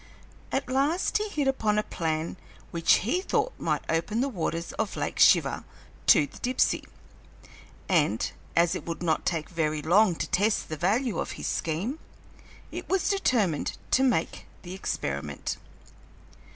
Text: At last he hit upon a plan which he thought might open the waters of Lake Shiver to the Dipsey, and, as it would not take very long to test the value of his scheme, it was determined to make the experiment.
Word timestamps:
At 0.51 0.67
last 0.67 1.19
he 1.19 1.29
hit 1.29 1.47
upon 1.47 1.77
a 1.77 1.83
plan 1.83 2.35
which 2.71 3.05
he 3.07 3.21
thought 3.21 3.53
might 3.59 3.83
open 3.87 4.19
the 4.19 4.29
waters 4.29 4.71
of 4.79 4.95
Lake 4.95 5.19
Shiver 5.19 5.63
to 6.07 6.25
the 6.25 6.39
Dipsey, 6.39 6.85
and, 7.87 8.31
as 8.55 8.73
it 8.73 8.83
would 8.83 9.03
not 9.03 9.27
take 9.27 9.49
very 9.49 9.83
long 9.83 10.15
to 10.15 10.25
test 10.27 10.69
the 10.69 10.75
value 10.75 11.19
of 11.19 11.33
his 11.33 11.45
scheme, 11.45 11.99
it 12.71 12.89
was 12.89 13.09
determined 13.09 13.77
to 13.91 14.01
make 14.01 14.47
the 14.63 14.73
experiment. 14.73 15.57